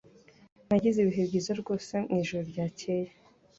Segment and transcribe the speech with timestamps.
[0.67, 3.09] Nagize ibihe byiza rwose mwijoro ryakeye